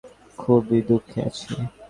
খুবই 0.39 0.79
দুঃখে 0.87 1.19
আছি! 1.27 1.47